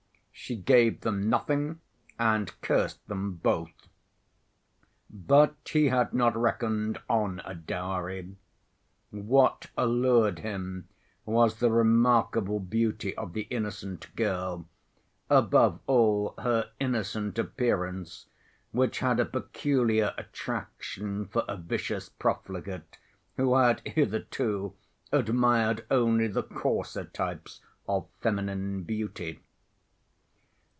She 0.33 0.55
gave 0.57 1.01
them 1.01 1.29
nothing 1.29 1.79
and 2.17 2.59
cursed 2.61 3.07
them 3.07 3.35
both. 3.35 3.87
But 5.07 5.55
he 5.71 5.85
had 5.89 6.15
not 6.15 6.35
reckoned 6.35 6.99
on 7.07 7.43
a 7.45 7.53
dowry; 7.53 8.35
what 9.11 9.67
allured 9.77 10.39
him 10.39 10.89
was 11.25 11.59
the 11.59 11.69
remarkable 11.69 12.59
beauty 12.59 13.15
of 13.15 13.33
the 13.33 13.43
innocent 13.43 14.13
girl, 14.15 14.67
above 15.29 15.79
all 15.85 16.33
her 16.39 16.71
innocent 16.79 17.37
appearance, 17.37 18.25
which 18.71 18.97
had 18.99 19.19
a 19.19 19.25
peculiar 19.25 20.13
attraction 20.17 21.27
for 21.27 21.45
a 21.47 21.55
vicious 21.55 22.09
profligate, 22.09 22.97
who 23.37 23.55
had 23.55 23.81
hitherto 23.85 24.73
admired 25.13 25.85
only 25.91 26.27
the 26.27 26.43
coarser 26.43 27.05
types 27.05 27.61
of 27.87 28.07
feminine 28.21 28.81
beauty. 28.83 29.39